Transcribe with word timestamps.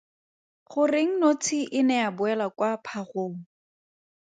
Goreng 0.71 1.11
notshe 1.19 1.59
e 1.79 1.81
ne 1.87 1.95
ya 2.01 2.09
boela 2.17 2.47
kwa 2.57 2.71
phagong? 2.85 3.37